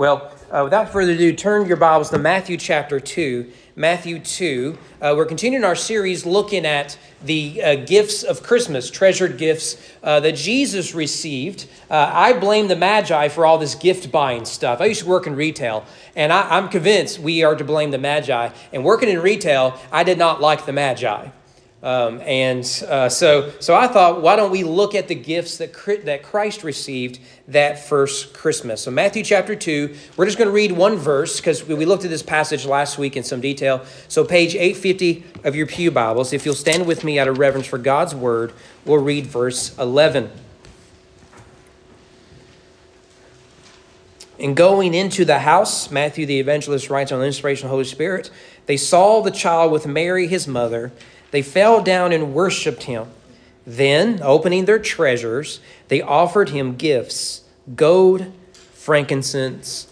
[0.00, 3.52] Well, uh, without further ado, turn your Bibles to Matthew chapter 2.
[3.76, 4.78] Matthew 2.
[4.98, 10.18] Uh, we're continuing our series looking at the uh, gifts of Christmas, treasured gifts uh,
[10.20, 11.68] that Jesus received.
[11.90, 14.80] Uh, I blame the Magi for all this gift buying stuff.
[14.80, 15.84] I used to work in retail,
[16.16, 18.48] and I, I'm convinced we are to blame the Magi.
[18.72, 21.28] And working in retail, I did not like the Magi.
[21.82, 25.72] Um, and uh, so, so I thought, why don't we look at the gifts that,
[26.04, 28.82] that Christ received that first Christmas?
[28.82, 32.10] So, Matthew chapter 2, we're just going to read one verse because we looked at
[32.10, 33.82] this passage last week in some detail.
[34.08, 37.66] So, page 850 of your Pew Bibles, if you'll stand with me out of reverence
[37.66, 38.52] for God's word,
[38.84, 40.30] we'll read verse 11.
[44.38, 47.84] In going into the house, Matthew the evangelist writes on the inspiration of the Holy
[47.84, 48.30] Spirit,
[48.66, 50.92] they saw the child with Mary, his mother
[51.30, 53.08] they fell down and worshiped him.
[53.66, 57.42] Then, opening their treasures, they offered him gifts
[57.76, 59.86] gold, frankincense,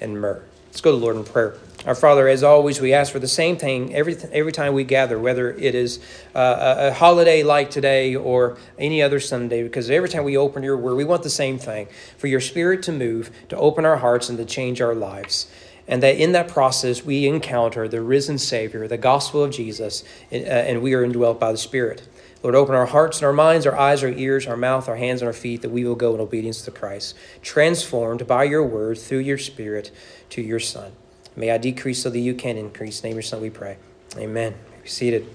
[0.00, 0.42] and myrrh.
[0.68, 1.56] Let's go to the Lord in prayer.
[1.86, 5.18] Our Father, as always, we ask for the same thing every, every time we gather,
[5.18, 6.00] whether it is
[6.34, 10.64] uh, a, a holiday like today or any other Sunday, because every time we open
[10.64, 11.86] your word, we want the same thing
[12.18, 15.48] for your Spirit to move, to open our hearts, and to change our lives
[15.88, 20.36] and that in that process we encounter the risen Savior, the gospel of Jesus, uh,
[20.36, 22.06] and we are indwelt by the Spirit.
[22.42, 25.20] Lord, open our hearts and our minds, our eyes, our ears, our mouth, our hands,
[25.20, 28.98] and our feet, that we will go in obedience to Christ, transformed by your word
[28.98, 29.90] through your Spirit
[30.30, 30.92] to your Son.
[31.34, 33.02] May I decrease so that you can increase.
[33.02, 33.78] name your Son, we pray.
[34.16, 34.54] Amen.
[34.82, 35.26] Be seated.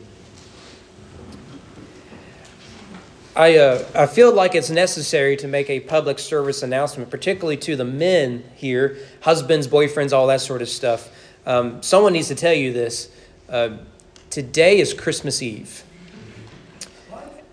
[3.36, 7.78] I, uh, I feel like it's necessary to make a public service announcement, particularly to
[7.78, 11.10] the men here, husbands, boyfriends, all that sort of stuff.
[11.46, 13.10] Um, someone needs to tell you this.
[13.48, 13.78] Uh,
[14.30, 15.84] today is Christmas Eve.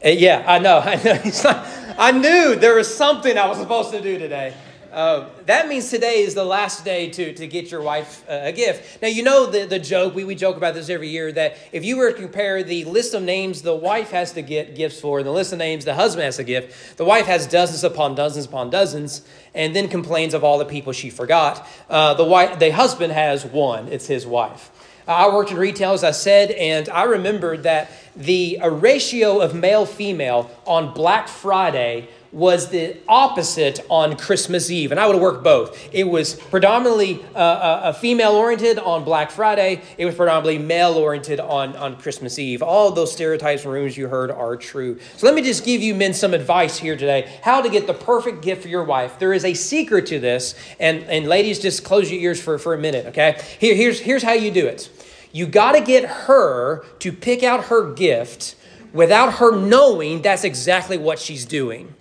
[0.05, 0.79] Uh, yeah, I know.
[0.85, 1.95] I know.
[1.97, 4.55] I knew there was something I was supposed to do today.
[4.93, 8.53] Uh, that means today is the last day to, to get your wife uh, a
[8.53, 9.03] gift.
[9.03, 11.85] Now, you know the, the joke, we, we joke about this every year, that if
[11.85, 15.19] you were to compare the list of names the wife has to get gifts for
[15.19, 18.15] and the list of names the husband has to gift, the wife has dozens upon
[18.15, 19.23] dozens upon dozens
[19.55, 21.67] and then complains of all the people she forgot.
[21.91, 24.71] Uh, the, wife, the husband has one, it's his wife.
[25.07, 29.87] I worked in retail, as I said, and I remembered that the ratio of male
[29.87, 35.89] female on Black Friday was the opposite on Christmas Eve, and I would worked both.
[35.93, 41.41] It was predominantly uh, uh, female oriented on Black Friday, it was predominantly male oriented
[41.41, 42.63] on, on Christmas Eve.
[42.63, 44.99] All those stereotypes and rumors you heard are true.
[45.17, 47.95] So let me just give you men some advice here today how to get the
[47.95, 49.19] perfect gift for your wife.
[49.19, 52.75] There is a secret to this, and, and ladies, just close your ears for, for
[52.75, 53.41] a minute, okay?
[53.59, 54.91] Here, here's, here's how you do it
[55.31, 58.57] you got to get her to pick out her gift
[58.93, 61.95] without her knowing that's exactly what she's doing.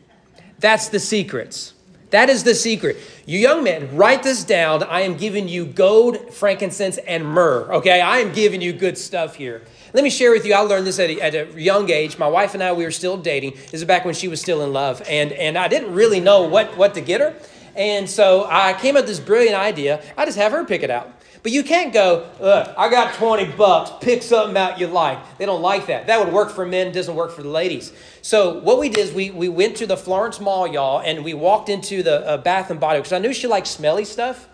[0.59, 1.73] That's the secrets.
[2.09, 2.97] That is the secret.
[3.25, 4.81] You young men, write this down.
[4.83, 7.69] I am giving you gold, frankincense, and myrrh.
[7.73, 9.61] Okay, I am giving you good stuff here.
[9.93, 10.53] Let me share with you.
[10.53, 12.17] I learned this at a, at a young age.
[12.17, 13.53] My wife and I, we were still dating.
[13.71, 16.43] This is back when she was still in love, and and I didn't really know
[16.43, 17.35] what what to get her.
[17.75, 20.01] And so I came up with this brilliant idea.
[20.17, 21.13] I just have her pick it out.
[21.47, 25.37] But you can't go, look, I got 20 bucks, pick something out you like.
[25.37, 26.07] They don't like that.
[26.07, 27.93] That would work for men, doesn't work for the ladies.
[28.21, 31.33] So what we did is we, we went to the Florence Mall, y'all, and we
[31.33, 34.49] walked into the uh, Bath and Body because I knew she liked smelly stuff.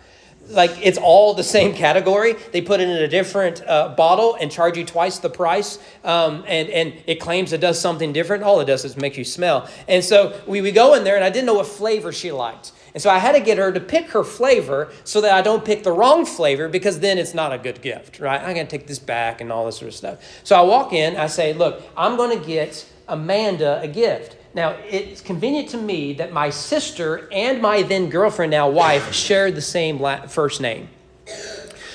[0.50, 2.36] Like it's all the same category.
[2.52, 5.80] They put it in a different uh, bottle and charge you twice the price.
[6.04, 8.44] Um, and, and it claims it does something different.
[8.44, 9.70] All it does is make you smell.
[9.88, 12.72] And so we, we go in there, and I didn't know what flavor she liked.
[12.94, 15.66] And so I had to get her to pick her flavor so that I don't
[15.66, 18.40] pick the wrong flavor because then it's not a good gift, right?
[18.40, 20.42] I'm to take this back and all this sort of stuff.
[20.44, 24.38] So I walk in, I say, Look, I'm to get Amanda a gift.
[24.56, 29.56] Now, it's convenient to me that my sister and my then girlfriend, now wife, shared
[29.56, 30.90] the same first name.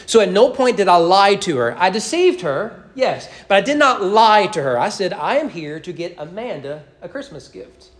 [0.06, 1.78] So at no point did I lie to her.
[1.78, 4.78] I deceived her, yes, but I did not lie to her.
[4.78, 7.90] I said, I am here to get Amanda a Christmas gift.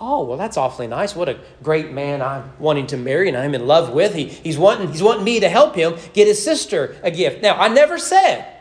[0.00, 1.14] Oh, well, that's awfully nice.
[1.14, 4.14] What a great man I'm wanting to marry and I'm in love with.
[4.14, 7.40] He, he's, wanting, he's wanting me to help him get his sister a gift.
[7.40, 8.53] Now, I never said,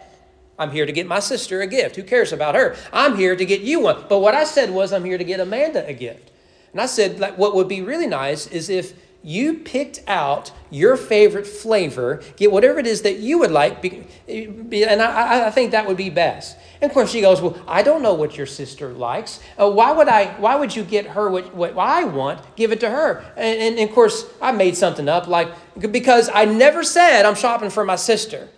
[0.58, 1.96] I'm here to get my sister a gift.
[1.96, 2.76] Who cares about her?
[2.92, 4.06] I'm here to get you one.
[4.08, 6.32] But what I said was, I'm here to get Amanda a gift.
[6.72, 10.98] And I said, like, what would be really nice is if you picked out your
[10.98, 13.84] favorite flavor, get whatever it is that you would like,
[14.28, 16.58] and I, I think that would be best.
[16.82, 19.40] And of course, she goes, "Well, I don't know what your sister likes.
[19.58, 20.26] Uh, why would I?
[20.40, 22.56] Why would you get her what, what I want?
[22.58, 26.44] Give it to her." And, and of course, I made something up, like because I
[26.44, 28.50] never said I'm shopping for my sister.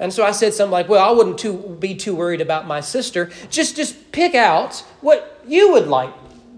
[0.00, 2.80] And so I said something like, "Well, I wouldn't too, be too worried about my
[2.80, 3.30] sister.
[3.50, 6.12] Just just pick out what you would like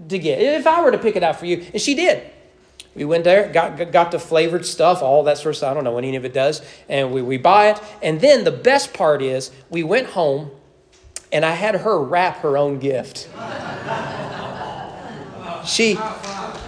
[0.08, 0.40] to get.
[0.40, 2.30] If I were to pick it out for you." And she did.
[2.94, 5.70] We went there, got, got the flavored stuff, all that sort of stuff.
[5.70, 6.60] I don't know what any of it does.
[6.90, 7.80] And we, we buy it.
[8.02, 10.50] And then the best part is we went home
[11.32, 13.30] and I had her wrap her own gift.
[15.64, 15.96] She,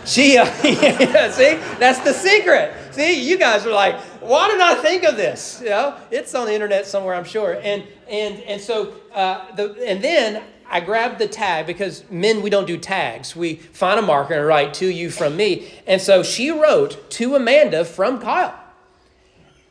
[0.07, 2.75] she, uh, yeah, see, that's the secret.
[2.93, 5.61] See, you guys are like, why did I think of this?
[5.63, 7.59] You know, it's on the internet somewhere, I'm sure.
[7.63, 12.51] And and and so uh, the and then I grabbed the tag because men we
[12.51, 13.37] don't do tags.
[13.37, 15.71] We find a marker and write to you from me.
[15.87, 18.59] And so she wrote to Amanda from Kyle,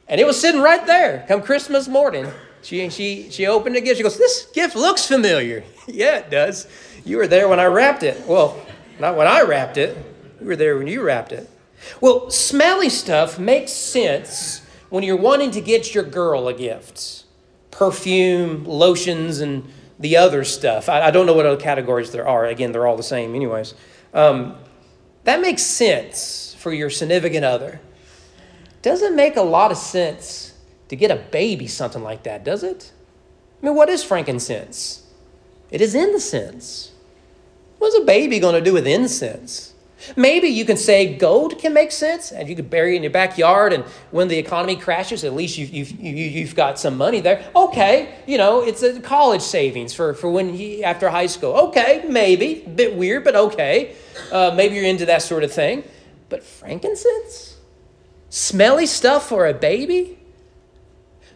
[0.08, 1.26] and it was sitting right there.
[1.28, 2.28] Come Christmas morning,
[2.62, 3.98] she she she opened the gift.
[3.98, 6.68] She goes, "This gift looks familiar." yeah, it does.
[7.06, 8.26] You were there when I wrapped it.
[8.26, 8.60] Well,
[9.00, 9.98] not when I wrapped it.
[10.40, 11.50] You were there when you wrapped it.
[12.01, 17.24] Well, smelly stuff makes sense when you're wanting to get your girl a gift
[17.71, 20.89] perfume, lotions, and the other stuff.
[20.89, 22.45] I, I don't know what other categories there are.
[22.45, 23.74] Again, they're all the same, anyways.
[24.13, 24.56] Um,
[25.24, 27.81] that makes sense for your significant other.
[28.83, 30.53] Doesn't make a lot of sense
[30.89, 32.91] to get a baby something like that, does it?
[33.62, 35.03] I mean, what is frankincense?
[35.71, 36.91] It is incense.
[37.80, 39.73] What's a baby going to do with incense?
[40.16, 43.12] Maybe you can say gold can make sense and you could bury it in your
[43.12, 47.44] backyard and when the economy crashes, at least you've, you've, you've got some money there.
[47.56, 51.54] Okay, you know, it's a college savings for, for when he, after high school.
[51.68, 52.62] Okay, maybe.
[52.62, 53.96] Bit weird, but okay.
[54.32, 55.84] Uh, maybe you're into that sort of thing.
[56.30, 57.58] But frankincense?
[58.30, 60.18] Smelly stuff for a baby?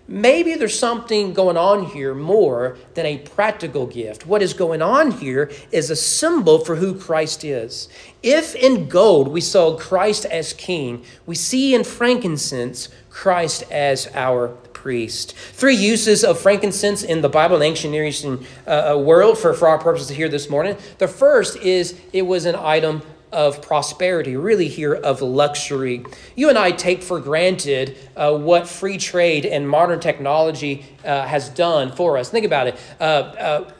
[0.07, 4.25] Maybe there's something going on here more than a practical gift.
[4.25, 7.89] What is going on here is a symbol for who Christ is.
[8.23, 14.49] If in gold we saw Christ as king, we see in frankincense Christ as our
[14.73, 15.35] priest.
[15.35, 19.53] Three uses of frankincense in the Bible and ancient Near Eastern uh, uh, world for,
[19.53, 20.77] for our purposes here this morning.
[20.99, 23.01] The first is it was an item
[23.31, 26.05] of prosperity, really here of luxury.
[26.35, 31.49] You and I take for granted uh, what free trade and modern technology uh, has
[31.49, 32.29] done for us.
[32.29, 32.79] Think about it.
[32.99, 33.71] Uh, uh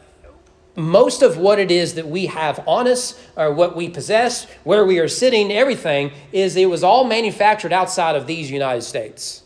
[0.78, 4.86] most of what it is that we have on us, or what we possess, where
[4.86, 9.42] we are sitting, everything is it was all manufactured outside of these United States.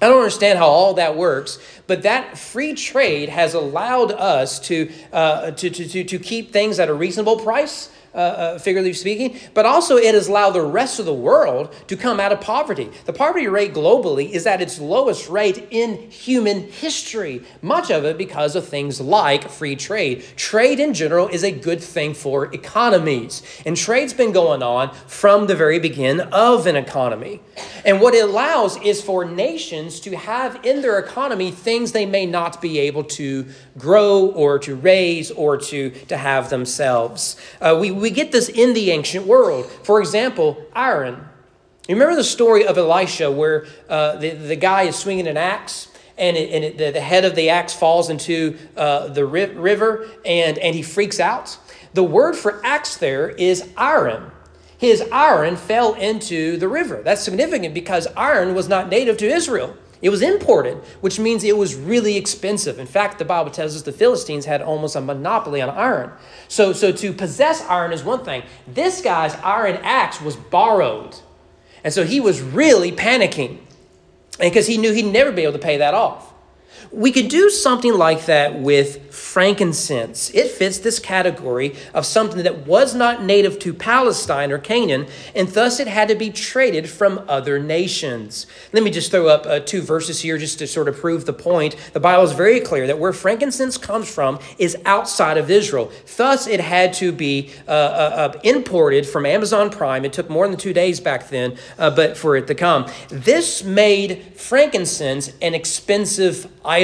[0.00, 4.90] I don't understand how all that works, but that free trade has allowed us to,
[5.12, 9.38] uh, to, to, to, to keep things at a reasonable price uh, uh, figuratively speaking,
[9.52, 12.90] but also it has allowed the rest of the world to come out of poverty.
[13.04, 18.16] The poverty rate globally is at its lowest rate in human history, much of it
[18.16, 20.24] because of things like free trade.
[20.36, 25.46] Trade in general is a good thing for economies, and trade's been going on from
[25.46, 27.40] the very beginning of an economy.
[27.84, 32.24] And what it allows is for nations to have in their economy things they may
[32.24, 33.46] not be able to
[33.76, 37.36] grow or to raise or to, to have themselves.
[37.60, 39.66] Uh, we, we we get this in the ancient world.
[39.82, 41.28] For example, iron.
[41.88, 45.88] You remember the story of Elisha where uh, the, the guy is swinging an axe
[46.16, 49.46] and, it, and it, the, the, head of the axe falls into uh, the ri-
[49.46, 51.58] river and, and he freaks out?
[51.94, 54.30] The word for axe there is iron.
[54.78, 57.02] His iron fell into the river.
[57.02, 59.76] That's significant because iron was not native to Israel.
[60.02, 62.78] It was imported, which means it was really expensive.
[62.78, 66.12] In fact, the Bible tells us the Philistines had almost a monopoly on iron.
[66.48, 68.42] So, so to possess iron is one thing.
[68.68, 71.16] This guy's iron axe was borrowed.
[71.82, 73.58] And so he was really panicking
[74.38, 76.32] because he knew he'd never be able to pay that off.
[76.92, 80.30] We could do something like that with frankincense.
[80.30, 85.48] It fits this category of something that was not native to Palestine or Canaan, and
[85.48, 88.46] thus it had to be traded from other nations.
[88.72, 91.32] Let me just throw up uh, two verses here just to sort of prove the
[91.32, 91.76] point.
[91.92, 95.90] The Bible is very clear that where frankincense comes from is outside of Israel.
[96.16, 100.04] Thus, it had to be uh, uh, uh imported from Amazon Prime.
[100.04, 102.86] It took more than two days back then, uh, but for it to come.
[103.08, 106.75] This made frankincense an expensive item.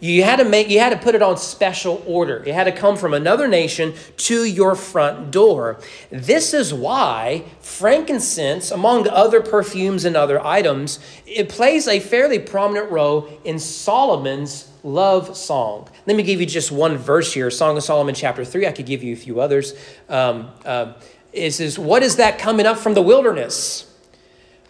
[0.00, 2.42] You had to make you had to put it on special order.
[2.46, 5.80] It had to come from another nation to your front door.
[6.10, 12.90] This is why frankincense, among other perfumes and other items, it plays a fairly prominent
[12.90, 15.88] role in Solomon's love song.
[16.06, 18.66] Let me give you just one verse here, Song of Solomon, chapter three.
[18.66, 19.74] I could give you a few others.
[20.08, 20.92] Um, uh,
[21.32, 23.84] is what is that coming up from the wilderness?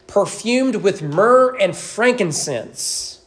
[0.06, 3.17] Perfumed with myrrh and frankincense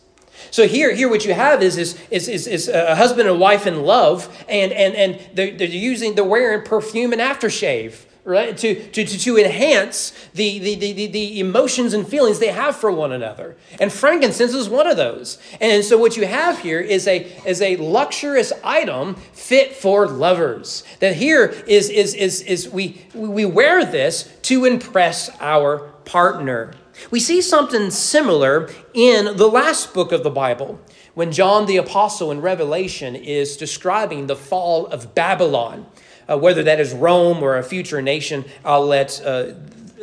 [0.51, 3.65] so here, here what you have is, is, is, is, is a husband and wife
[3.65, 8.05] in love, and, and, and they're, they're using, they're wearing perfume and aftershave.
[8.23, 8.55] right?
[8.57, 12.91] To, to, to, to enhance the, the, the, the emotions and feelings they have for
[12.91, 13.55] one another.
[13.79, 15.39] And frankincense is one of those.
[15.59, 20.83] And so what you have here is a, is a luxurious item fit for lovers.
[20.99, 26.73] That here is, is, is, is we, we wear this to impress our partner.
[27.09, 30.79] We see something similar in the last book of the Bible
[31.13, 35.85] when John the Apostle in Revelation is describing the fall of Babylon.
[36.29, 39.53] Uh, whether that is Rome or a future nation, I'll let uh,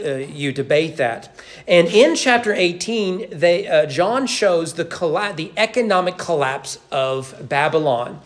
[0.05, 1.35] uh, you debate that.
[1.67, 8.21] And in chapter 18, they, uh, John shows the, colla- the economic collapse of Babylon.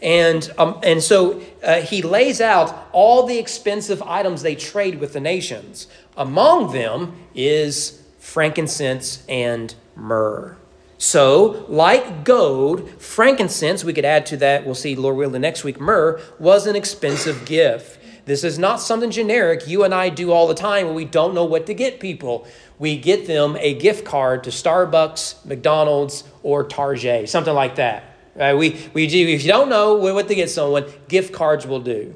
[0.00, 5.12] And, um, and so uh, he lays out all the expensive items they trade with
[5.12, 5.86] the nations.
[6.16, 10.56] Among them is frankincense and myrrh.
[10.96, 15.80] So, like gold, frankincense, we could add to that, we'll see Lord willing next week,
[15.80, 17.98] myrrh, was an expensive gift.
[18.24, 21.34] This is not something generic you and I do all the time when we don't
[21.34, 22.46] know what to get people.
[22.78, 28.04] We get them a gift card to Starbucks, McDonald's, or Target, something like that.
[28.36, 28.54] Right?
[28.54, 32.14] We, we if you don't know what to get someone, gift cards will do.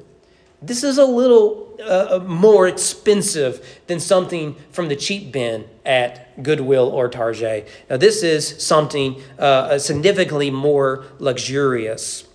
[0.61, 6.41] This is a little uh, uh, more expensive than something from the cheap bin at
[6.41, 7.67] Goodwill or Target.
[7.89, 12.27] Now, this is something uh, significantly more luxurious.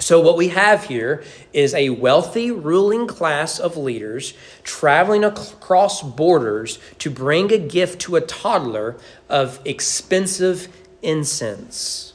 [0.00, 1.22] So, what we have here
[1.52, 4.32] is a wealthy ruling class of leaders
[4.62, 8.96] traveling across borders to bring a gift to a toddler
[9.28, 10.68] of expensive
[11.02, 12.14] incense.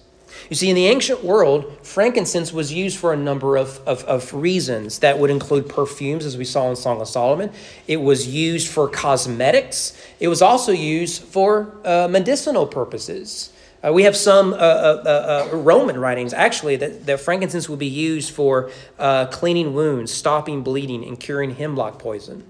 [0.49, 4.33] You see, in the ancient world, frankincense was used for a number of, of, of,
[4.33, 4.99] reasons.
[4.99, 7.51] That would include perfumes, as we saw in Song of Solomon.
[7.87, 9.97] It was used for cosmetics.
[10.19, 13.53] It was also used for uh, medicinal purposes.
[13.83, 17.87] Uh, we have some uh, uh, uh Roman writings, actually, that, that frankincense would be
[17.87, 18.69] used for
[18.99, 22.49] uh, cleaning wounds, stopping bleeding, and curing hemlock poison.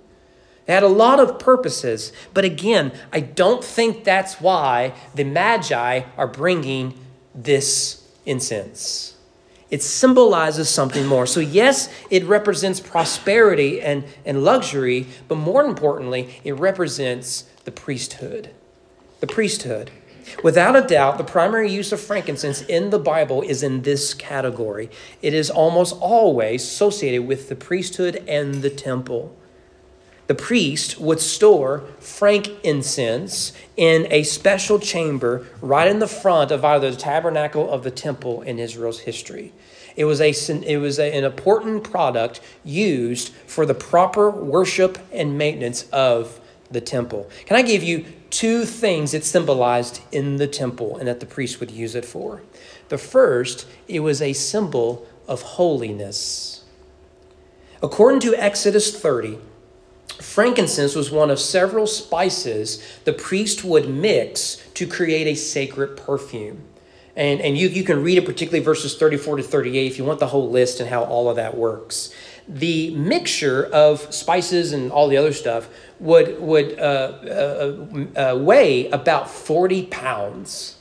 [0.68, 6.04] It had a lot of purposes, but again, I don't think that's why the Magi
[6.16, 6.94] are bringing
[7.34, 9.16] this incense.
[9.70, 11.26] It symbolizes something more.
[11.26, 18.52] So, yes, it represents prosperity and, and luxury, but more importantly, it represents the priesthood.
[19.20, 19.90] The priesthood.
[20.44, 24.90] Without a doubt, the primary use of frankincense in the Bible is in this category.
[25.22, 29.36] It is almost always associated with the priesthood and the temple
[30.34, 36.90] the priest would store frankincense in a special chamber right in the front of either
[36.90, 39.54] the tabernacle of the temple in Israel's history.
[39.96, 40.32] It was, a,
[40.64, 46.82] it was a, an important product used for the proper worship and maintenance of the
[46.82, 47.30] temple.
[47.46, 51.60] Can I give you two things it symbolized in the temple and that the priest
[51.60, 52.42] would use it for?
[52.90, 56.64] The first, it was a symbol of holiness.
[57.84, 59.38] According to Exodus 30,
[60.22, 66.64] Frankincense was one of several spices the priest would mix to create a sacred perfume.
[67.16, 70.20] And, and you, you can read it, particularly verses 34 to 38, if you want
[70.20, 72.14] the whole list and how all of that works.
[72.48, 78.90] The mixture of spices and all the other stuff would, would uh, uh, uh, weigh
[78.90, 80.78] about 40 pounds.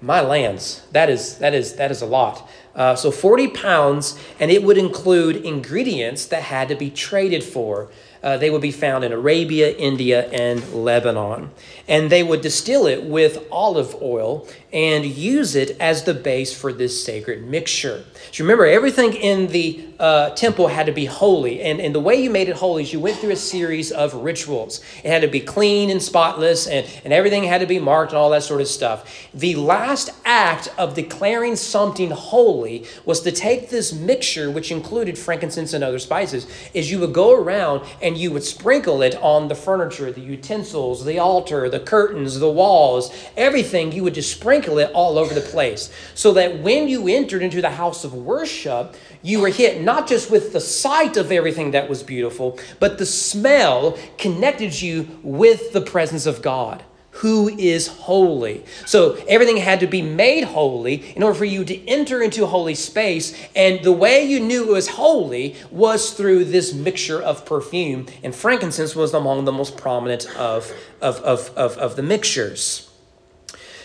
[0.00, 2.48] My lands, that is, that is, that is a lot.
[2.74, 7.90] Uh, so 40 pounds, and it would include ingredients that had to be traded for.
[8.22, 11.50] Uh, they would be found in Arabia, India, and Lebanon.
[11.88, 16.72] And they would distill it with olive oil and use it as the base for
[16.72, 18.04] this sacred mixture.
[18.30, 21.60] So remember, everything in the uh, temple had to be holy.
[21.60, 24.14] And, and the way you made it holy is you went through a series of
[24.14, 24.80] rituals.
[25.04, 28.18] It had to be clean and spotless, and, and everything had to be marked and
[28.18, 29.28] all that sort of stuff.
[29.34, 35.74] The last act of declaring something holy was to take this mixture, which included frankincense
[35.74, 39.54] and other spices, is you would go around and you would sprinkle it on the
[39.54, 43.92] furniture, the utensils, the altar, the curtains, the walls, everything.
[43.92, 45.92] You would just sprinkle it all over the place.
[46.14, 50.30] So that when you entered into the house of worship, you were hit not just
[50.30, 55.80] with the sight of everything that was beautiful, but the smell connected you with the
[55.80, 58.64] presence of God who is holy.
[58.86, 62.74] So everything had to be made holy in order for you to enter into holy
[62.74, 63.36] space.
[63.54, 68.06] And the way you knew it was holy was through this mixture of perfume.
[68.22, 72.90] And frankincense was among the most prominent of, of, of, of, of the mixtures.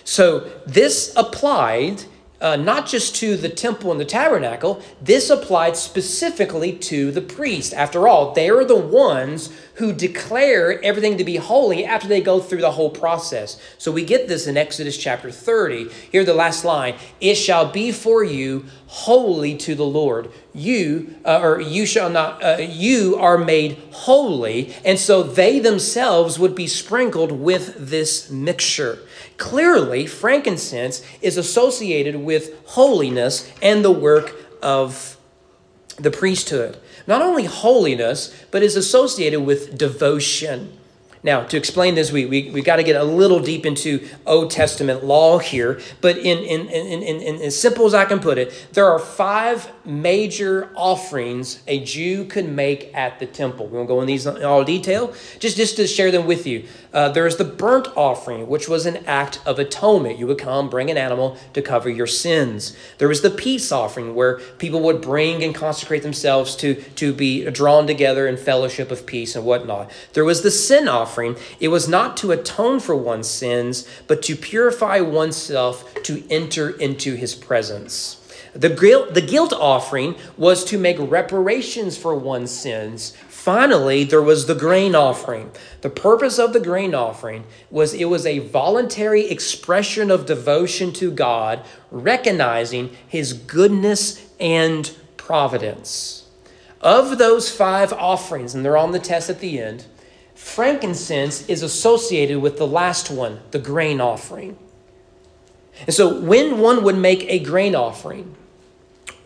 [0.04, 2.04] So this applied
[2.42, 7.74] uh, not just to the temple and the tabernacle, this applied specifically to the priest.
[7.74, 12.40] After all, they are the ones who declare everything to be holy after they go
[12.40, 13.60] through the whole process.
[13.78, 15.90] So we get this in Exodus chapter 30.
[16.12, 20.30] Here, the last line It shall be for you holy to the Lord.
[20.54, 26.40] you uh, or you shall not uh, you are made holy and so they themselves
[26.40, 29.00] would be sprinkled with this mixture
[29.38, 35.18] clearly frankincense is associated with holiness and the work of
[35.98, 36.78] the priesthood.
[37.08, 40.78] Not only holiness but is associated with devotion
[41.26, 44.52] now, to explain this, we, we, we got to get a little deep into Old
[44.52, 48.38] Testament law here, but in, in, in, in, in, as simple as I can put
[48.38, 53.66] it, there are five major offerings a Jew could make at the temple.
[53.66, 56.68] We won't go in these in all detail, just, just to share them with you.
[56.94, 60.20] Uh, there's the burnt offering, which was an act of atonement.
[60.20, 62.78] You would come, bring an animal to cover your sins.
[63.00, 67.50] There was the peace offering, where people would bring and consecrate themselves to, to be
[67.50, 69.90] drawn together in fellowship of peace and whatnot.
[70.14, 74.22] There was the sin offering offering, it was not to atone for one's sins, but
[74.22, 78.22] to purify oneself to enter into his presence.
[78.54, 83.16] The guilt, the guilt offering was to make reparations for one's sins.
[83.30, 85.52] Finally, there was the grain offering.
[85.82, 91.12] The purpose of the grain offering was it was a voluntary expression of devotion to
[91.12, 96.26] God, recognizing his goodness and providence.
[96.82, 99.86] Of those five offerings, and they're on the test at the end,
[100.36, 104.58] frankincense is associated with the last one, the grain offering.
[105.82, 108.36] And so when one would make a grain offering,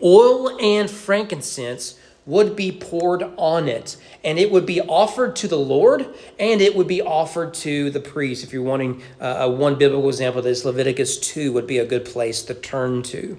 [0.02, 5.58] oil and frankincense would be poured on it, and it would be offered to the
[5.58, 6.06] Lord,
[6.38, 8.44] and it would be offered to the priest.
[8.44, 12.42] If you're wanting uh, one biblical example, this Leviticus 2 would be a good place
[12.42, 13.38] to turn to.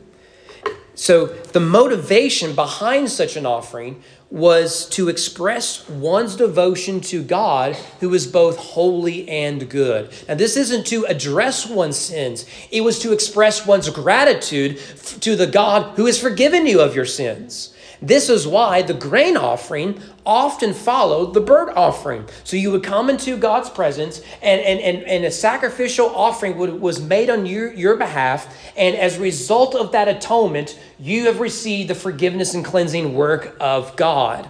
[0.93, 8.13] So, the motivation behind such an offering was to express one's devotion to God, who
[8.13, 10.09] is both holy and good.
[10.27, 14.79] Now, this isn't to address one's sins, it was to express one's gratitude
[15.19, 17.73] to the God who has forgiven you of your sins.
[18.01, 22.27] This is why the grain offering often followed the burnt offering.
[22.43, 26.81] So you would come into God's presence, and, and, and, and a sacrificial offering would,
[26.81, 28.57] was made on your, your behalf.
[28.75, 33.55] And as a result of that atonement, you have received the forgiveness and cleansing work
[33.59, 34.49] of God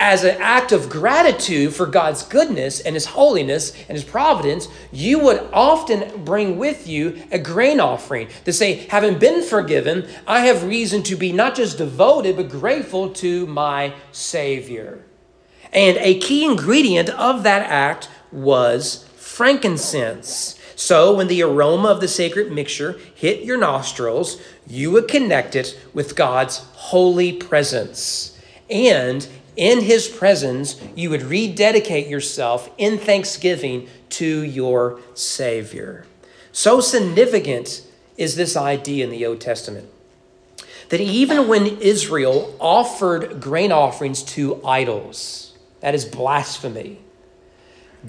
[0.00, 5.18] as an act of gratitude for God's goodness and His holiness and His providence, you
[5.20, 10.64] would often bring with you a grain offering to say, having been forgiven, I have
[10.64, 15.04] reason to be not just devoted, but grateful to my Savior.
[15.70, 20.56] And a key ingredient of that act was frankincense.
[20.76, 25.78] So, when the aroma of the sacred mixture hit your nostrils, you would connect it
[25.92, 28.38] with God's holy presence.
[28.70, 36.06] And in his presence, you would rededicate yourself in thanksgiving to your Savior.
[36.52, 37.82] So significant
[38.16, 39.88] is this idea in the Old Testament
[40.90, 46.98] that even when Israel offered grain offerings to idols, that is blasphemy,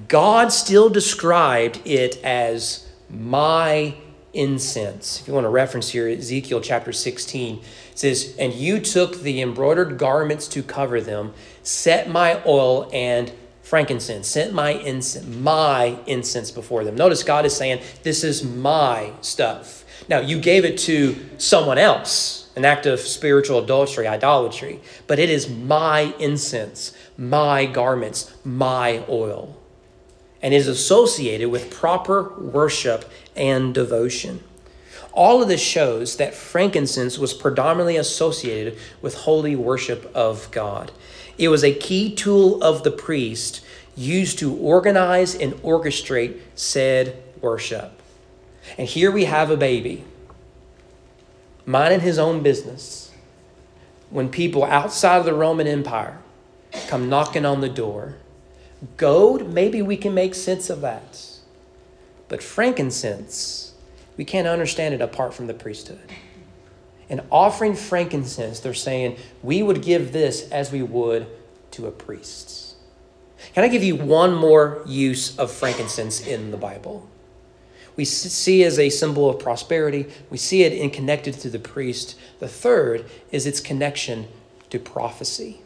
[0.08, 3.96] God still described it as my
[4.34, 5.20] incense.
[5.20, 7.62] If you want to reference here, Ezekiel chapter 16
[7.96, 14.28] says, And you took the embroidered garments to cover them, set my oil and frankincense,
[14.28, 16.96] set my incense, my incense before them.
[16.96, 19.86] Notice God is saying, This is my stuff.
[20.08, 25.30] Now, you gave it to someone else, an act of spiritual adultery, idolatry, but it
[25.30, 29.58] is my incense, my garments, my oil
[30.42, 34.44] and is associated with proper worship and devotion.
[35.14, 40.92] All of this shows that frankincense was predominantly associated with holy worship of God.
[41.38, 43.64] It was a key tool of the priest
[43.96, 48.02] used to organize and orchestrate said worship.
[48.78, 50.06] And here we have a baby
[51.66, 53.12] minding his own business
[54.10, 56.20] when people outside of the Roman Empire
[56.88, 58.16] come knocking on the door
[58.98, 61.31] Gold, maybe we can make sense of that.
[62.32, 63.74] But frankincense,
[64.16, 66.00] we can't understand it apart from the priesthood.
[67.10, 71.28] And offering frankincense, they're saying, we would give this as we would
[71.72, 72.78] to a priest.
[73.54, 77.06] Can I give you one more use of frankincense in the Bible?
[77.98, 80.08] We see it as a symbol of prosperity.
[80.30, 82.18] We see it in connected to the priest.
[82.40, 84.30] The third is its connection
[84.70, 85.64] to prophecy.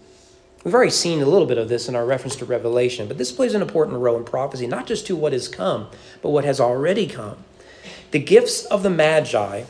[0.66, 3.32] We've already seen a little bit of this in our reference to Revelation, but this
[3.32, 5.90] plays an important role in prophecy, not just to what has come,
[6.24, 7.38] but what has already come.
[8.10, 9.66] The gifts of the Magi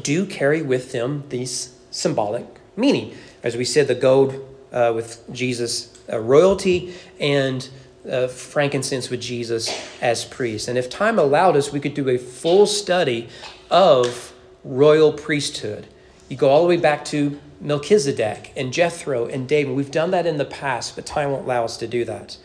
[0.00, 3.14] do carry with them these symbolic meaning.
[3.42, 4.34] As we said, the gold
[4.72, 7.68] uh, with Jesus uh, royalty and
[8.10, 10.68] uh, frankincense with Jesus as priest.
[10.68, 13.28] And if time allowed us, we could do a full study
[13.70, 14.32] of
[14.64, 15.86] royal priesthood.
[16.30, 19.74] You go all the way back to Melchizedek and Jethro and David.
[19.74, 22.36] We've done that in the past, but time won't allow us to do that.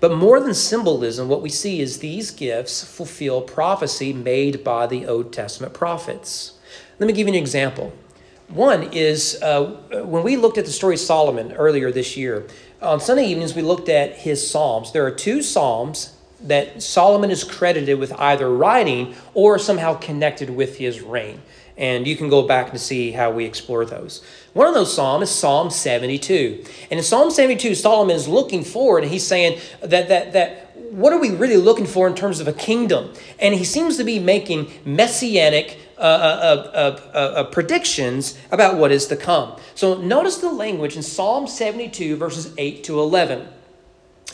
[0.00, 5.06] But more than symbolism, what we see is these gifts fulfill prophecy made by the
[5.06, 6.54] Old Testament prophets.
[6.98, 7.92] Let me give you an example.
[8.48, 12.46] One is uh, when we looked at the story of Solomon earlier this year,
[12.82, 14.92] on Sunday evenings we looked at his Psalms.
[14.92, 20.78] There are two Psalms that Solomon is credited with either writing or somehow connected with
[20.78, 21.40] his reign.
[21.82, 24.22] And you can go back and see how we explore those.
[24.52, 26.64] One of those Psalms is Psalm 72.
[26.92, 31.12] And in Psalm 72, Solomon is looking forward and he's saying that, that, that what
[31.12, 33.12] are we really looking for in terms of a kingdom?
[33.40, 39.06] And he seems to be making messianic uh, uh, uh, uh, predictions about what is
[39.08, 39.56] to come.
[39.74, 43.48] So notice the language in Psalm 72, verses 8 to 11.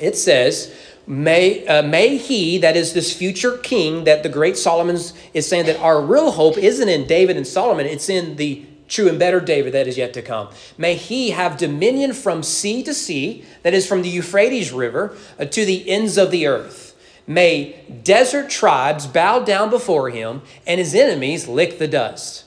[0.01, 0.75] It says,
[1.09, 4.97] May, uh, may he, that is this future king that the great Solomon
[5.33, 9.09] is saying that our real hope isn't in David and Solomon, it's in the true
[9.09, 10.51] and better David that is yet to come.
[10.77, 15.47] May he have dominion from sea to sea, that is from the Euphrates River uh,
[15.47, 16.95] to the ends of the earth.
[17.27, 22.45] May desert tribes bow down before him, and his enemies lick the dust.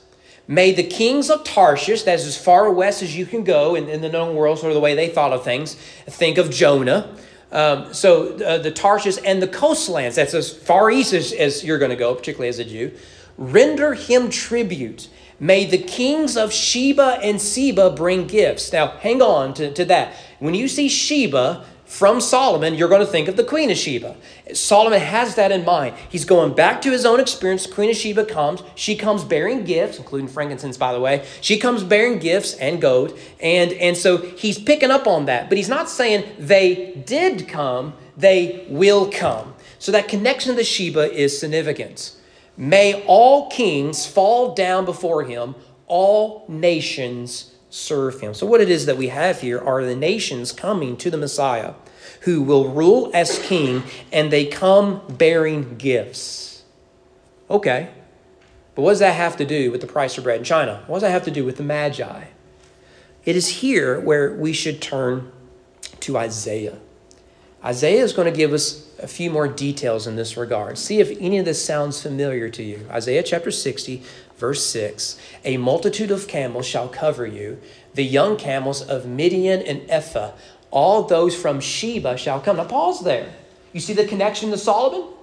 [0.48, 4.02] May the kings of Tarshish, that's as far west as you can go in, in
[4.02, 5.74] the known world, sort of the way they thought of things,
[6.06, 7.16] think of Jonah.
[7.52, 11.80] Um, so uh, the Tarshish and the coastlands, that's as far east as, as you're
[11.80, 12.92] going to go, particularly as a Jew,
[13.38, 15.10] render him tribute.
[15.40, 18.72] May the kings of Sheba and Seba bring gifts.
[18.72, 20.14] Now, hang on to, to that.
[20.40, 24.16] When you see Sheba, from Solomon, you're going to think of the Queen of Sheba.
[24.54, 25.94] Solomon has that in mind.
[26.08, 27.68] He's going back to his own experience.
[27.68, 28.64] Queen of Sheba comes.
[28.76, 31.28] She comes bearing gifts, including frankincense, by the way.
[31.42, 33.20] She comes bearing gifts and gold.
[33.42, 35.50] And, and so he's picking up on that.
[35.50, 39.54] But he's not saying they did come, they will come.
[39.78, 42.16] So that connection to Sheba is significant.
[42.56, 45.56] May all kings fall down before him,
[45.88, 48.34] all nations serve him.
[48.34, 51.74] So, what it is that we have here are the nations coming to the Messiah
[52.22, 56.64] who will rule as king, and they come bearing gifts.
[57.50, 57.90] Okay,
[58.76, 60.84] but what does that have to do with the price of bread in China?
[60.88, 62.26] What does that have to do with the Magi?
[63.26, 65.32] It is here where we should turn
[66.02, 66.78] to Isaiah.
[67.64, 70.78] Isaiah is going to give us a few more details in this regard.
[70.78, 72.88] See if any of this sounds familiar to you.
[72.90, 74.02] Isaiah chapter 60,
[74.38, 77.60] verse 6 A multitude of camels shall cover you,
[77.94, 80.32] the young camels of Midian and Ephah,
[80.72, 82.58] all those from Sheba shall come.
[82.58, 83.34] Now, pause there.
[83.74, 85.14] You see the connection to Solomon?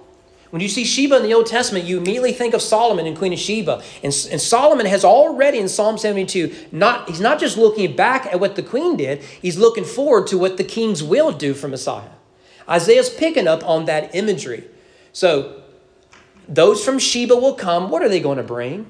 [0.51, 3.33] When you see Sheba in the Old Testament, you immediately think of Solomon and Queen
[3.33, 3.83] of Sheba.
[4.03, 8.39] And, and Solomon has already in Psalm 72, not, he's not just looking back at
[8.39, 12.09] what the queen did, he's looking forward to what the kings will do for Messiah.
[12.67, 14.63] Isaiah's picking up on that imagery.
[15.11, 15.61] So,
[16.47, 17.91] those from Sheba will come.
[17.91, 18.89] What are they going to bring?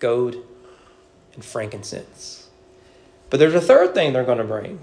[0.00, 0.36] Gold
[1.34, 2.48] and frankincense.
[3.32, 4.78] But there's a third thing they're going to bring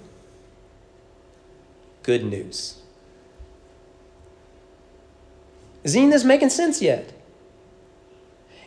[2.01, 2.81] good news.
[5.83, 7.13] Is any this making sense yet?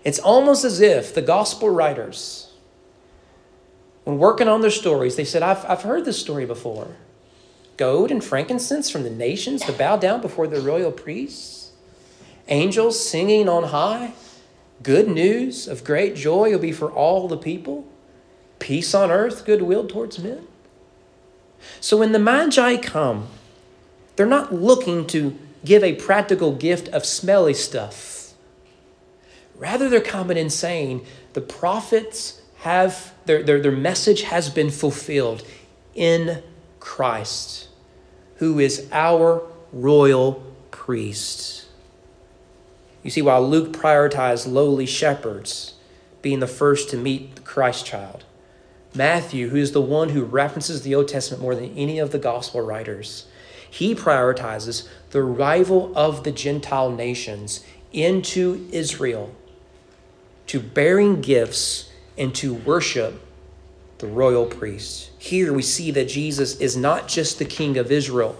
[0.05, 2.53] It's almost as if the gospel writers,
[4.05, 6.95] when working on their stories, they said, I've, I've heard this story before
[7.77, 11.73] gold and frankincense from the nations to bow down before the royal priests,
[12.47, 14.13] angels singing on high.
[14.85, 17.89] Good news of great joy will be for all the people,
[18.63, 20.47] peace on earth, goodwill towards men.
[21.81, 23.27] So when the Magi come,
[24.15, 28.35] they're not looking to give a practical gift of smelly stuff.
[29.57, 35.45] Rather, they're coming and saying the prophets have, their, their, their message has been fulfilled
[35.95, 36.41] in
[36.79, 37.69] Christ,
[38.37, 41.67] who is our royal priest.
[43.03, 45.75] You see, while Luke prioritized lowly shepherds
[46.23, 48.25] being the first to meet the Christ child,
[48.95, 52.19] Matthew, who is the one who references the Old Testament more than any of the
[52.19, 53.27] gospel writers,
[53.71, 59.35] he prioritizes the arrival of the Gentile nations into Israel
[60.47, 63.21] to bearing gifts and to worship
[63.99, 65.11] the royal priest.
[65.19, 68.37] Here we see that Jesus is not just the king of Israel,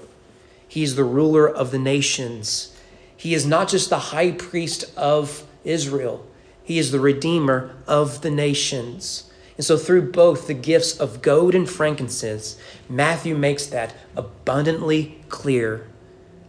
[0.69, 2.69] he's the ruler of the nations.
[3.17, 6.27] He is not just the high priest of Israel,
[6.65, 9.31] he is the redeemer of the nations.
[9.57, 12.57] And so, through both the gifts of gold and frankincense,
[12.89, 15.87] Matthew makes that abundantly clear.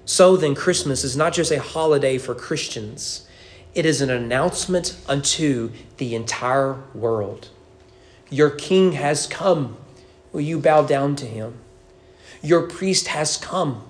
[0.06, 3.28] So then, Christmas is not just a holiday for Christians,
[3.76, 7.50] it is an announcement unto the entire world.
[8.30, 9.78] Your king has come.
[10.32, 11.60] Will you bow down to him?
[12.42, 13.84] Your priest has come.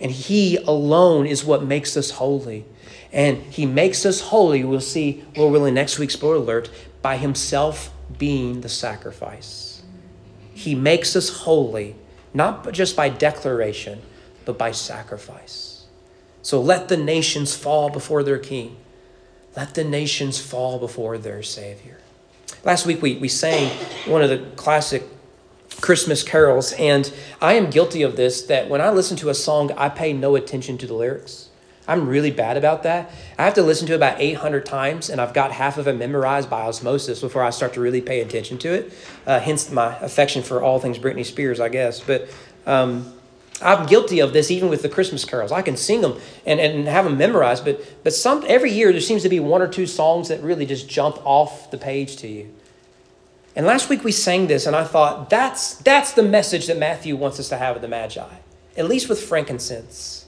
[0.00, 2.64] And he alone is what makes us holy.
[3.12, 6.70] And he makes us holy, we'll see, Lord willing, next week's spoiler alert,
[7.02, 9.82] by himself being the sacrifice.
[10.54, 11.96] He makes us holy,
[12.32, 14.02] not just by declaration,
[14.44, 15.86] but by sacrifice.
[16.42, 18.76] So let the nations fall before their king.
[19.56, 21.98] Let the nations fall before their Savior.
[22.64, 23.70] Last week we, we sang
[24.06, 25.04] one of the classic
[25.80, 29.70] Christmas carols, and I am guilty of this that when I listen to a song,
[29.72, 31.47] I pay no attention to the lyrics.
[31.88, 33.10] I'm really bad about that.
[33.38, 35.94] I have to listen to it about 800 times, and I've got half of it
[35.94, 38.92] memorized by osmosis before I start to really pay attention to it.
[39.26, 42.00] Uh, hence my affection for all things Britney Spears, I guess.
[42.00, 42.28] But
[42.66, 43.10] um,
[43.62, 45.50] I'm guilty of this even with the Christmas carols.
[45.50, 49.00] I can sing them and, and have them memorized, but, but some, every year there
[49.00, 52.28] seems to be one or two songs that really just jump off the page to
[52.28, 52.54] you.
[53.56, 57.16] And last week we sang this, and I thought that's, that's the message that Matthew
[57.16, 58.28] wants us to have of the Magi,
[58.76, 60.26] at least with frankincense.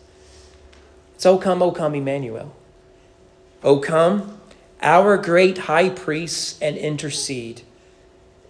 [1.21, 2.51] It's, O come, O come, Emmanuel.
[3.63, 4.41] O come,
[4.81, 7.61] our great high priest, and intercede.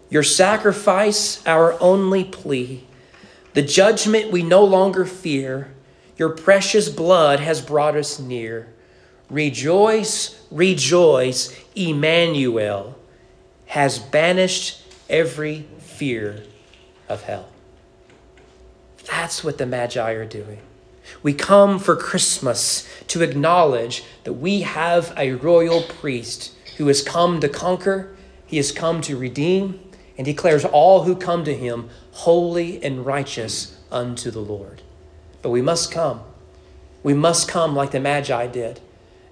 [0.08, 2.86] Your sacrifice, our only plea.
[3.54, 5.74] The judgment we no longer fear.
[6.16, 8.72] Your precious blood has brought us near.
[9.28, 12.96] Rejoice, rejoice, Emmanuel
[13.66, 16.44] has banished every fear
[17.08, 17.48] of hell.
[19.10, 20.60] That's what the Magi are doing.
[21.22, 27.40] We come for Christmas to acknowledge that we have a royal priest who has come
[27.40, 28.14] to conquer,
[28.46, 29.80] he has come to redeem,
[30.16, 34.82] and declares all who come to him holy and righteous unto the Lord.
[35.42, 36.20] But we must come.
[37.02, 38.80] We must come like the Magi did.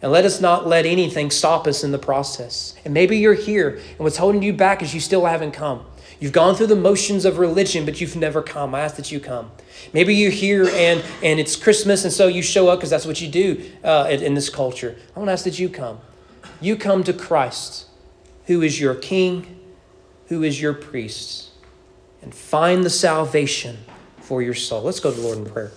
[0.01, 2.75] And let us not let anything stop us in the process.
[2.85, 5.85] And maybe you're here, and what's holding you back is you still haven't come.
[6.21, 8.75] You've gone through the motions of religion, but you've never come.
[8.75, 9.53] I ask that you come.
[9.93, 13.21] Maybe you're here and, and it's Christmas, and so you show up because that's what
[13.21, 14.97] you do uh, in, in this culture.
[15.15, 16.01] I want to ask that you come.
[16.61, 17.87] You come to Christ,
[18.47, 19.61] who is your King,
[20.27, 21.51] who is your priest,
[22.21, 23.79] and find the salvation
[24.21, 24.83] for your soul.
[24.83, 25.71] Let's go to the Lord in prayer.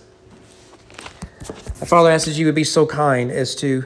[1.85, 3.85] Father, I ask that you would be so kind as to